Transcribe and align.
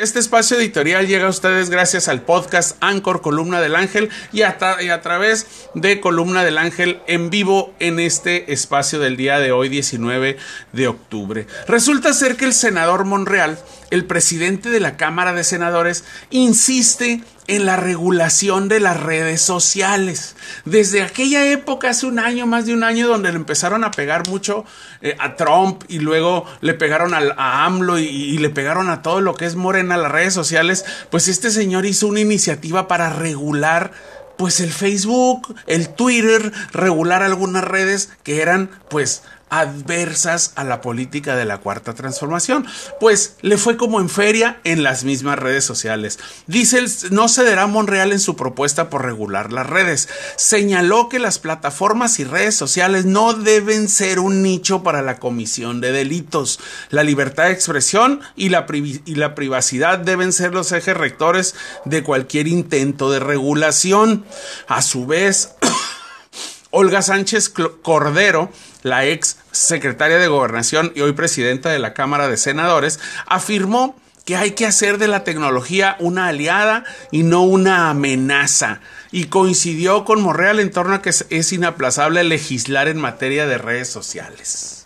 Este 0.00 0.18
espacio 0.18 0.56
editorial 0.56 1.06
llega 1.06 1.26
a 1.26 1.28
ustedes 1.28 1.68
gracias 1.68 2.08
al 2.08 2.22
podcast 2.22 2.74
Anchor 2.80 3.20
Columna 3.20 3.60
del 3.60 3.76
Ángel 3.76 4.08
y 4.32 4.40
a, 4.40 4.56
y 4.80 4.88
a, 4.88 5.02
través 5.02 5.68
de 5.74 6.00
Columna 6.00 6.42
del 6.42 6.56
Ángel 6.56 7.02
en 7.06 7.28
vivo 7.28 7.74
en 7.80 8.00
este 8.00 8.50
espacio 8.50 8.98
del 8.98 9.18
día 9.18 9.38
de 9.40 9.52
hoy, 9.52 9.68
19 9.68 10.38
de 10.72 10.88
octubre. 10.88 11.46
Resulta 11.68 12.14
ser 12.14 12.38
que 12.38 12.46
el 12.46 12.54
senador 12.54 13.04
Monreal, 13.04 13.58
el 13.90 14.06
presidente 14.06 14.70
de 14.70 14.80
la 14.80 14.96
Cámara 14.96 15.34
de 15.34 15.44
Senadores, 15.44 16.04
insiste 16.30 17.22
en 17.50 17.66
la 17.66 17.76
regulación 17.76 18.68
de 18.68 18.78
las 18.78 19.00
redes 19.00 19.42
sociales. 19.42 20.36
Desde 20.64 21.02
aquella 21.02 21.50
época, 21.50 21.90
hace 21.90 22.06
un 22.06 22.20
año, 22.20 22.46
más 22.46 22.66
de 22.66 22.74
un 22.74 22.84
año, 22.84 23.08
donde 23.08 23.30
le 23.30 23.36
empezaron 23.36 23.82
a 23.82 23.90
pegar 23.90 24.28
mucho 24.28 24.64
eh, 25.02 25.16
a 25.18 25.34
Trump 25.34 25.82
y 25.88 25.98
luego 25.98 26.46
le 26.60 26.74
pegaron 26.74 27.12
a, 27.12 27.64
AMLO 27.64 27.98
y, 27.98 28.04
y, 28.04 28.38
le 28.38 28.50
pegaron 28.50 28.88
a 28.88 29.02
todo 29.02 29.20
lo 29.20 29.34
que 29.34 29.46
es 29.46 29.56
Morena, 29.56 29.96
las 29.96 30.12
redes 30.12 30.32
sociales, 30.32 30.84
pues 31.10 31.26
este 31.26 31.50
señor 31.50 31.86
hizo 31.86 32.06
una 32.06 32.20
iniciativa 32.20 32.86
para 32.86 33.10
regular 33.10 33.90
pues 34.36 34.60
el 34.60 34.72
Facebook, 34.72 35.54
el 35.66 35.90
Twitter, 35.90 36.52
regular 36.72 37.22
algunas 37.22 37.62
redes 37.62 38.10
que 38.22 38.40
eran 38.40 38.70
pues 38.88 39.22
adversas 39.50 40.52
a 40.54 40.64
la 40.64 40.80
política 40.80 41.36
de 41.36 41.44
la 41.44 41.58
cuarta 41.58 41.94
transformación. 41.94 42.66
Pues 42.98 43.36
le 43.42 43.58
fue 43.58 43.76
como 43.76 44.00
en 44.00 44.08
feria 44.08 44.60
en 44.64 44.82
las 44.82 45.04
mismas 45.04 45.38
redes 45.38 45.64
sociales. 45.64 46.18
Dice, 46.46 46.82
no 47.10 47.28
cederá 47.28 47.66
Monreal 47.66 48.12
en 48.12 48.20
su 48.20 48.36
propuesta 48.36 48.88
por 48.88 49.04
regular 49.04 49.52
las 49.52 49.66
redes. 49.66 50.08
Señaló 50.36 51.08
que 51.08 51.18
las 51.18 51.38
plataformas 51.38 52.18
y 52.20 52.24
redes 52.24 52.54
sociales 52.54 53.04
no 53.04 53.34
deben 53.34 53.88
ser 53.88 54.20
un 54.20 54.42
nicho 54.42 54.82
para 54.82 55.02
la 55.02 55.18
comisión 55.18 55.80
de 55.80 55.92
delitos. 55.92 56.60
La 56.90 57.02
libertad 57.02 57.44
de 57.44 57.52
expresión 57.52 58.20
y 58.36 58.48
la, 58.48 58.66
y 58.72 59.14
la 59.16 59.34
privacidad 59.34 59.98
deben 59.98 60.32
ser 60.32 60.54
los 60.54 60.72
ejes 60.72 60.96
rectores 60.96 61.54
de 61.84 62.02
cualquier 62.02 62.46
intento 62.46 63.10
de 63.10 63.18
regulación. 63.18 64.24
A 64.68 64.82
su 64.82 65.06
vez, 65.06 65.54
Olga 66.70 67.02
Sánchez 67.02 67.52
Cordero, 67.82 68.50
la 68.82 69.06
ex 69.06 69.36
secretaria 69.52 70.18
de 70.18 70.28
Gobernación 70.28 70.92
y 70.94 71.00
hoy 71.00 71.12
presidenta 71.12 71.70
de 71.70 71.78
la 71.78 71.94
Cámara 71.94 72.28
de 72.28 72.36
Senadores, 72.36 73.00
afirmó 73.26 73.96
que 74.24 74.36
hay 74.36 74.52
que 74.52 74.66
hacer 74.66 74.98
de 74.98 75.08
la 75.08 75.24
tecnología 75.24 75.96
una 75.98 76.28
aliada 76.28 76.84
y 77.10 77.22
no 77.22 77.42
una 77.42 77.90
amenaza. 77.90 78.80
Y 79.10 79.24
coincidió 79.24 80.04
con 80.04 80.22
Monreal 80.22 80.60
en 80.60 80.70
torno 80.70 80.94
a 80.94 81.02
que 81.02 81.10
es 81.10 81.52
inaplazable 81.52 82.22
legislar 82.22 82.88
en 82.88 82.98
materia 82.98 83.46
de 83.46 83.58
redes 83.58 83.88
sociales. 83.88 84.79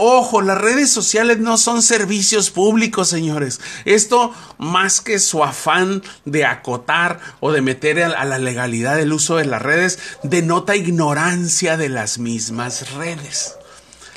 Ojo, 0.00 0.42
las 0.42 0.58
redes 0.58 0.90
sociales 0.92 1.38
no 1.40 1.58
son 1.58 1.82
servicios 1.82 2.50
públicos, 2.50 3.08
señores. 3.08 3.60
Esto, 3.84 4.32
más 4.56 5.00
que 5.00 5.18
su 5.18 5.42
afán 5.42 6.04
de 6.24 6.44
acotar 6.44 7.18
o 7.40 7.50
de 7.50 7.62
meter 7.62 8.02
a 8.04 8.24
la 8.24 8.38
legalidad 8.38 9.00
el 9.00 9.12
uso 9.12 9.36
de 9.38 9.44
las 9.44 9.60
redes, 9.60 9.98
denota 10.22 10.76
ignorancia 10.76 11.76
de 11.76 11.88
las 11.88 12.20
mismas 12.20 12.94
redes. 12.94 13.56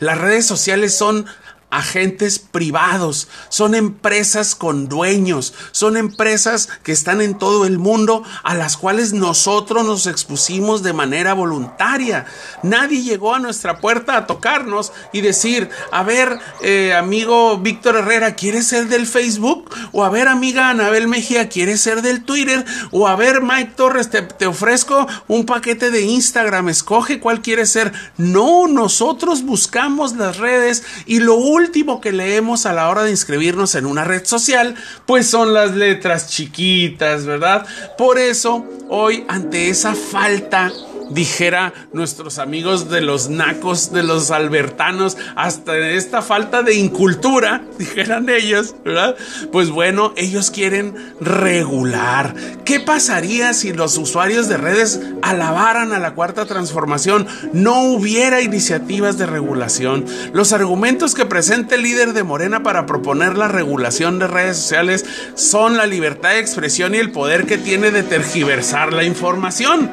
Las 0.00 0.18
redes 0.18 0.46
sociales 0.46 0.96
son 0.96 1.26
agentes 1.70 2.38
privados, 2.38 3.28
son 3.50 3.74
empresas 3.74 4.54
con 4.54 4.88
dueños, 4.88 5.52
son 5.70 5.96
empresas 5.96 6.68
que 6.82 6.92
están 6.92 7.20
en 7.20 7.36
todo 7.36 7.66
el 7.66 7.78
mundo 7.78 8.22
a 8.42 8.54
las 8.54 8.76
cuales 8.76 9.12
nosotros 9.12 9.84
nos 9.84 10.06
expusimos 10.06 10.82
de 10.82 10.92
manera 10.92 11.34
voluntaria. 11.34 12.26
Nadie 12.62 13.02
llegó 13.02 13.34
a 13.34 13.38
nuestra 13.38 13.78
puerta 13.80 14.16
a 14.16 14.26
tocarnos 14.26 14.92
y 15.12 15.20
decir, 15.20 15.68
a 15.92 16.02
ver, 16.02 16.38
eh, 16.62 16.94
amigo 16.94 17.58
Víctor 17.58 17.96
Herrera, 17.96 18.34
¿quieres 18.34 18.66
ser 18.66 18.88
del 18.88 19.06
Facebook? 19.06 19.70
O 19.92 20.04
a 20.04 20.10
ver, 20.10 20.28
amiga 20.28 20.70
Anabel 20.70 21.08
Mejía, 21.08 21.48
¿quieres 21.48 21.80
ser 21.80 22.02
del 22.02 22.24
Twitter? 22.24 22.64
O 22.92 23.08
a 23.08 23.16
ver, 23.16 23.42
Mike 23.42 23.72
Torres, 23.76 24.10
te, 24.10 24.22
te 24.22 24.46
ofrezco 24.46 25.06
un 25.26 25.44
paquete 25.44 25.90
de 25.90 26.02
Instagram, 26.02 26.68
escoge 26.68 27.20
cuál 27.20 27.42
quieres 27.42 27.70
ser. 27.70 27.92
No, 28.16 28.68
nosotros 28.68 29.42
buscamos 29.42 30.16
las 30.16 30.38
redes 30.38 30.84
y 31.06 31.20
lo 31.20 31.36
último 31.58 32.00
que 32.00 32.12
leemos 32.12 32.66
a 32.66 32.72
la 32.72 32.88
hora 32.88 33.02
de 33.02 33.10
inscribirnos 33.10 33.74
en 33.74 33.84
una 33.84 34.04
red 34.04 34.24
social, 34.24 34.74
pues 35.06 35.28
son 35.28 35.52
las 35.52 35.74
letras 35.74 36.28
chiquitas, 36.28 37.26
¿verdad? 37.26 37.66
Por 37.98 38.18
eso, 38.18 38.64
hoy, 38.88 39.24
ante 39.28 39.68
esa 39.68 39.94
falta 39.94 40.72
dijera 41.10 41.72
nuestros 41.92 42.38
amigos 42.38 42.90
de 42.90 43.00
los 43.00 43.28
nacos, 43.28 43.92
de 43.92 44.02
los 44.02 44.30
albertanos, 44.30 45.16
hasta 45.36 45.76
esta 45.78 46.22
falta 46.22 46.62
de 46.62 46.74
incultura, 46.74 47.62
dijeran 47.78 48.28
ellos, 48.28 48.74
¿verdad? 48.84 49.16
Pues 49.52 49.70
bueno, 49.70 50.12
ellos 50.16 50.50
quieren 50.50 50.94
regular. 51.20 52.34
¿Qué 52.64 52.80
pasaría 52.80 53.54
si 53.54 53.72
los 53.72 53.96
usuarios 53.98 54.48
de 54.48 54.56
redes 54.56 55.00
alabaran 55.22 55.92
a 55.92 55.98
la 55.98 56.14
cuarta 56.14 56.46
transformación? 56.46 57.26
No 57.52 57.82
hubiera 57.84 58.40
iniciativas 58.40 59.18
de 59.18 59.26
regulación. 59.26 60.04
Los 60.32 60.52
argumentos 60.52 61.14
que 61.14 61.26
presenta 61.26 61.74
el 61.74 61.82
líder 61.82 62.12
de 62.12 62.22
Morena 62.22 62.62
para 62.62 62.86
proponer 62.86 63.36
la 63.36 63.48
regulación 63.48 64.18
de 64.18 64.26
redes 64.26 64.56
sociales 64.56 65.04
son 65.34 65.76
la 65.76 65.86
libertad 65.86 66.30
de 66.30 66.40
expresión 66.40 66.94
y 66.94 66.98
el 66.98 67.12
poder 67.12 67.46
que 67.46 67.58
tiene 67.58 67.90
de 67.90 68.02
tergiversar 68.02 68.92
la 68.92 69.04
información 69.04 69.90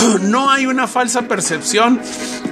no 0.22 0.50
hay 0.50 0.66
una 0.66 0.86
falsa 0.86 1.22
percepción 1.22 2.00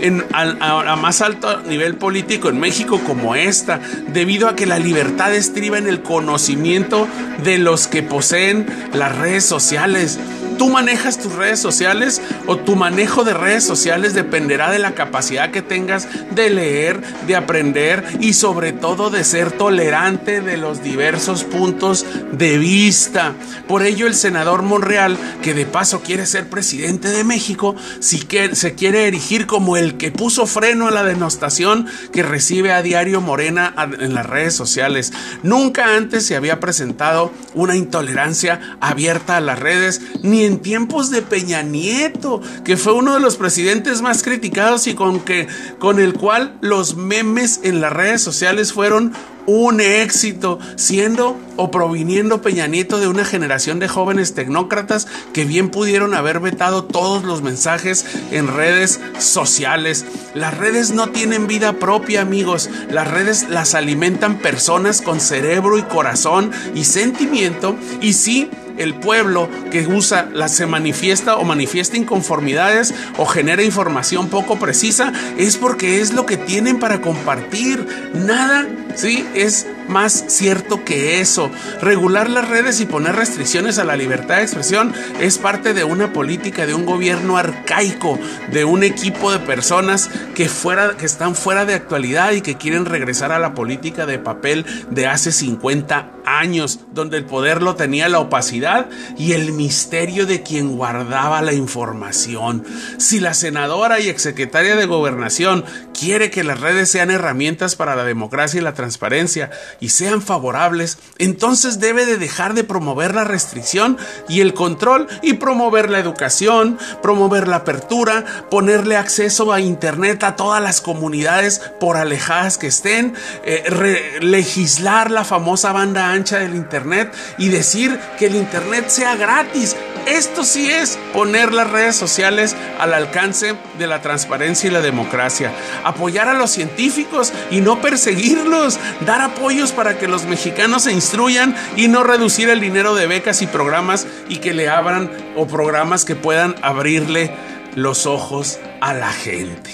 en, 0.01 0.25
a, 0.33 0.93
a, 0.93 0.97
más 0.97 1.21
alto 1.21 1.63
nivel 1.63 1.97
político 1.97 2.49
en 2.49 2.59
México 2.59 3.01
como 3.07 3.35
esta, 3.35 3.81
debido 4.09 4.49
a 4.49 4.57
que 4.57 4.67
la 4.67 4.79
libertad 4.79 5.35
estriba 5.35 5.79
en 5.79 5.87
el 5.87 6.03
conocimiento 6.03 7.09
de 7.43 7.59
los 7.59 7.87
que 7.87 8.03
poseen 8.03 8.67
las 8.93 9.17
redes 9.17 9.45
sociales. 9.45 10.19
Tú 10.59 10.69
manejas 10.69 11.19
tus 11.19 11.33
redes 11.35 11.61
sociales 11.61 12.21
o 12.47 12.57
tu 12.57 12.75
manejo 12.75 13.23
de 13.23 13.33
redes 13.33 13.65
sociales 13.65 14.13
dependerá 14.13 14.71
de 14.71 14.81
la 14.81 14.95
capacidad 14.95 15.51
que 15.51 15.63
tengas 15.63 16.09
de 16.33 16.51
leer, 16.51 17.01
de 17.27 17.37
aprender 17.37 18.05
y 18.21 18.33
sobre 18.33 18.73
todo 18.73 19.09
de 19.11 19.23
ser 19.23 19.53
tolerante 19.53 20.41
de 20.41 20.57
los 20.57 20.83
diversos 20.83 21.45
puntos 21.45 22.05
de 22.33 22.59
vista. 22.59 23.35
Por 23.69 23.83
ello 23.85 24.07
el 24.07 24.15
senador 24.15 24.63
Monreal, 24.63 25.17
que 25.43 25.55
de 25.55 25.65
paso 25.65 26.03
quiere 26.03 26.27
ser 26.27 26.51
presidente 26.51 27.09
de 27.09 27.23
México, 27.23 27.77
si 28.01 28.21
que, 28.21 28.57
se 28.57 28.75
quiere 28.75 29.07
erigir 29.07 29.47
como 29.47 29.77
el 29.77 29.97
que 29.97 30.11
puso 30.11 30.47
freno 30.47 30.89
a 30.89 30.91
la 30.91 31.05
denostación 31.05 31.87
que 32.13 32.23
recibe 32.23 32.73
a 32.73 32.83
diario 32.83 33.21
Morena 33.21 33.75
en 34.01 34.15
las 34.15 34.27
redes 34.27 34.55
sociales. 34.55 35.13
Nunca 35.43 35.95
antes 35.97 36.27
se 36.27 36.35
había 36.35 36.59
presentado 36.59 37.33
una 37.55 37.77
intolerancia 37.77 38.77
abierta 38.81 39.37
a 39.37 39.41
las 39.41 39.59
redes 39.59 40.01
ni 40.23 40.48
en 40.49 40.59
tiempos 40.59 41.11
de 41.11 41.23
Peña 41.23 41.63
Nieto, 41.63 42.41
que 42.65 42.77
fue 42.77 42.95
uno 42.95 43.15
de 43.15 43.21
los 43.21 43.37
presidentes 43.37 44.03
más 44.03 44.23
criticados 44.23 44.87
y 44.87 44.95
con, 44.95 45.21
que, 45.21 45.47
con 45.79 46.01
el 46.01 46.15
cual 46.15 46.57
los 46.61 46.97
memes 46.97 47.61
en 47.63 47.81
las 47.81 47.93
redes 47.93 48.23
sociales 48.23 48.73
fueron 48.73 49.13
un 49.47 49.81
éxito, 49.81 50.59
siendo 50.77 51.39
o 51.57 51.71
proviniendo 51.71 52.43
Peña 52.43 52.67
Nieto 52.67 52.99
de 52.99 53.09
una 53.09 53.25
generación 53.25 53.79
de 53.79 53.89
jóvenes 53.89 54.35
tecnócratas 54.35 55.07
que 55.33 55.47
bien 55.47 55.71
pudieron 55.71 56.13
haber 56.13 56.41
vetado 56.41 56.85
todos 56.85 57.25
los 57.25 57.41
mensajes 57.41 58.05
en 58.31 58.49
redes 58.49 59.01
sociales. 59.19 60.05
Las 60.35 60.57
redes 60.59 60.91
no 60.91 61.09
tienen 61.09 61.47
vida 61.47 61.75
propia, 61.75 62.21
amigos. 62.21 62.69
Las 62.91 63.11
redes 63.11 63.49
las 63.49 63.75
alimentan 63.75 64.39
personas 64.39 65.01
con 65.01 65.19
cerebro 65.19 65.79
y 65.79 65.83
corazón 65.83 66.51
y 66.75 66.85
sentimiento 66.85 67.75
y 68.03 68.13
sí 68.13 68.51
el 68.79 68.95
pueblo 68.95 69.49
que 69.71 69.87
usa 69.87 70.29
la 70.33 70.49
se 70.49 70.67
manifiesta 70.67 71.37
o 71.37 71.45
manifiesta 71.45 71.97
inconformidades 71.97 72.95
o 73.17 73.27
genera 73.27 73.63
información 73.63 74.29
poco 74.29 74.59
precisa 74.59 75.13
es 75.37 75.57
porque 75.57 76.01
es 76.01 76.13
lo 76.13 76.27
que 76.27 76.37
tienen 76.37 76.79
para 76.79 77.01
compartir. 77.01 77.87
Nada, 78.15 78.67
sí, 78.95 79.27
es 79.35 79.67
más 79.89 80.25
cierto 80.29 80.85
que 80.85 81.21
eso. 81.21 81.51
Regular 81.81 82.31
las 82.31 82.49
redes 82.49 82.81
y 82.81 82.87
poner 82.87 83.17
restricciones 83.17 83.79
a 83.79 83.85
la 83.85 83.97
libertad 83.97 84.37
de 84.37 84.43
expresión 84.43 84.93
es 85.21 85.39
parte 85.39 85.75
de 85.75 85.85
una 85.85 86.13
política 86.13 86.67
de 86.67 86.75
un 86.75 86.87
gobierno 86.87 87.37
arcaico, 87.37 88.19
de 88.53 88.65
un 88.65 88.83
equipo 88.83 89.33
de 89.33 89.39
personas 89.39 90.11
que, 90.35 90.49
fuera, 90.49 90.97
que 90.97 91.07
están 91.07 91.35
fuera 91.35 91.65
de 91.65 91.75
actualidad 91.75 92.33
y 92.33 92.41
que 92.41 92.57
quieren 92.57 92.85
regresar 92.85 93.33
a 93.33 93.39
la 93.39 93.55
política 93.55 94.07
de 94.07 94.19
papel 94.19 94.65
de 94.91 95.07
hace 95.07 95.33
50 95.33 96.13
años, 96.25 96.81
donde 96.93 97.17
el 97.17 97.25
poder 97.25 97.63
lo 97.63 97.75
tenía 97.75 98.09
la 98.09 98.19
opacidad 98.19 98.89
y 99.17 99.33
el 99.33 99.53
misterio 99.53 100.27
de 100.27 100.43
quien 100.43 100.77
guardaba 100.77 101.43
la 101.43 101.53
información. 101.53 102.65
Si 102.99 103.21
la 103.21 103.35
senadora 103.35 104.01
y 104.01 104.09
exsecretaria 104.09 104.77
de 104.77 104.87
gobernación 104.87 105.65
quiere 105.99 106.31
que 106.31 106.45
las 106.45 106.61
redes 106.61 106.91
sean 106.91 107.11
herramientas 107.11 107.77
para 107.77 107.97
la 107.97 108.05
democracia 108.05 108.61
y 108.61 108.65
la 108.65 108.75
transparencia 108.75 109.51
y 109.81 109.91
sean 109.91 110.23
favorables, 110.23 110.99
entonces 111.19 111.81
debe 111.81 112.07
de 112.07 112.17
dejar 112.17 112.55
de 112.55 112.65
promover 112.65 113.15
la 113.15 113.25
restricción 113.25 113.97
y 114.29 114.41
el 114.41 114.55
control 114.55 115.07
y 115.23 115.35
promover 115.35 115.91
la 115.91 115.99
educación, 115.99 116.79
promover 117.03 117.49
la 117.49 117.57
apertura, 117.57 118.25
ponerle 118.51 118.97
acceso 118.97 119.53
a 119.53 119.61
Internet 119.61 120.23
a 120.25 120.37
todas 120.37 120.63
las 120.63 120.81
comunidades 120.81 121.61
por 121.81 121.97
alejadas 121.97 122.59
que 122.59 122.69
estén, 122.69 123.15
eh, 123.45 124.19
legislar 124.21 125.11
la 125.11 125.25
famosa 125.25 125.73
banda 125.73 126.11
ancha 126.11 126.39
del 126.39 126.55
Internet 126.55 127.15
y 127.39 127.49
decir 127.49 127.99
que 128.19 128.27
el 128.27 128.37
Internet 128.37 128.89
sea 128.89 129.17
gratis. 129.17 129.77
Esto 130.09 130.43
sí 130.43 130.71
es 130.71 130.99
poner 131.13 131.53
las 131.53 131.71
redes 131.71 131.95
sociales 131.95 132.57
al 132.79 132.95
alcance 132.95 133.55
de 133.79 133.87
la 133.87 134.01
transparencia 134.01 134.69
y 134.69 134.73
la 134.73 134.81
democracia. 134.81 135.53
Apoyar 135.85 136.29
a 136.29 136.33
los 136.33 136.51
científicos 136.51 137.31
y 137.51 137.61
no 137.61 137.83
perseguirlos. 137.83 138.81
Dar 139.05 139.21
apoyos 139.21 139.73
para 139.73 139.99
que 139.99 140.09
los 140.09 140.25
mexicanos 140.25 140.85
se 140.85 140.93
instruyan 140.93 141.55
y 141.77 141.89
no 141.89 142.05
reducir 142.05 142.49
el 142.49 142.61
dinero 142.61 142.95
de 142.95 143.07
becas 143.07 143.43
y 143.43 143.47
programas 143.47 144.07
y 144.31 144.37
que 144.39 144.55
le 144.55 144.71
abran 144.71 145.11
o 145.37 145.47
programas 145.47 146.07
que 146.07 146.17
puedan 146.17 146.55
abrirle 146.63 147.31
los 147.75 148.07
ojos 148.07 148.59
a 148.81 148.95
la 148.95 149.13
gente. 149.13 149.71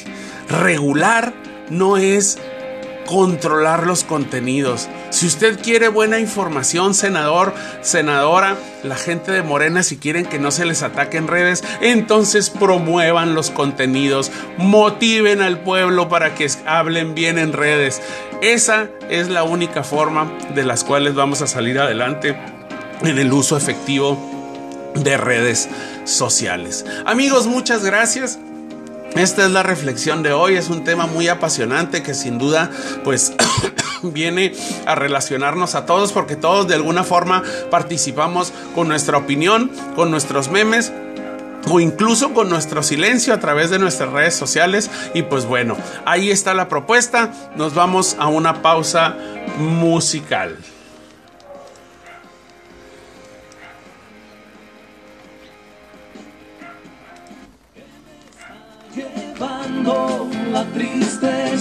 Regular 0.49 1.33
no 1.71 1.97
es 1.97 2.39
controlar 3.07 3.87
los 3.87 4.03
contenidos. 4.03 4.89
Si 5.15 5.29
usted 5.29 5.61
quiere 5.61 5.87
buena 5.87 6.19
información, 6.19 6.93
senador, 6.93 7.55
senadora, 7.83 8.59
la 8.83 8.97
gente 8.97 9.31
de 9.31 9.45
Morena, 9.45 9.85
si 9.85 9.97
quieren 9.97 10.27
que 10.27 10.41
no 10.41 10.51
se 10.51 10.67
les 10.67 10.83
ataque 10.83 11.19
en 11.19 11.29
redes, 11.29 11.63
entonces 11.81 12.51
promuevan 12.51 13.33
los 13.33 13.53
contenidos, 13.53 14.33
motiven 14.59 15.41
al 15.41 15.61
pueblo 15.61 16.09
para 16.09 16.35
que 16.35 16.51
hablen 16.67 17.15
bien 17.15 17.39
en 17.39 17.53
redes. 17.53 18.03
Esa 18.43 18.89
es 19.09 19.29
la 19.29 19.45
única 19.45 19.85
forma 19.85 20.37
de 20.53 20.65
las 20.65 20.83
cuales 20.83 21.15
vamos 21.15 21.43
a 21.43 21.47
salir 21.47 21.79
adelante 21.79 22.37
en 23.03 23.17
el 23.17 23.33
uso 23.33 23.57
efectivo 23.57 24.19
de 24.97 25.17
redes 25.17 25.69
sociales. 26.03 26.85
Amigos, 27.07 27.47
muchas 27.47 27.85
gracias. 27.85 28.41
Esta 29.15 29.45
es 29.45 29.53
la 29.53 29.63
reflexión 29.63 30.25
de 30.25 30.33
hoy, 30.33 30.57
es 30.57 30.71
un 30.71 30.83
tema 30.83 31.07
muy 31.07 31.29
apasionante 31.29 32.03
que 32.03 32.15
sin 32.15 32.37
duda 32.37 32.69
pues 33.05 33.33
viene 34.13 34.53
a 34.87 34.95
relacionarnos 34.95 35.75
a 35.75 35.87
todos 35.87 36.13
porque 36.13 36.37
todos 36.37 36.69
de 36.69 36.75
alguna 36.75 37.05
forma 37.05 37.43
participamos 37.71 38.53
con 38.75 38.89
nuestra 38.89 39.19
opinión, 39.19 39.71
con 39.95 40.11
nuestros 40.11 40.51
memes, 40.51 40.93
o 41.71 41.81
incluso 41.81 42.35
con 42.35 42.51
nuestro 42.51 42.83
silencio 42.83 43.33
a 43.33 43.41
través 43.41 43.71
de 43.71 43.79
nuestras 43.79 44.11
redes 44.13 44.35
sociales. 44.35 44.91
Y 45.15 45.23
pues 45.23 45.47
bueno, 45.47 45.77
ahí 46.05 46.31
está 46.31 46.55
la 46.55 46.69
propuesta. 46.69 47.33
Nos 47.57 47.75
vamos 47.75 48.17
a 48.19 48.29
una 48.29 48.63
pausa 48.63 49.17
musical. 49.59 50.59
llevando 58.95 60.29
la 60.53 60.65
tristeza. 60.67 61.55